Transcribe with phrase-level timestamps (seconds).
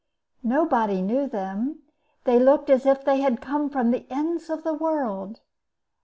[0.41, 1.83] Nobody knew them;
[2.23, 5.41] they looked as if they had come from the ends of the world.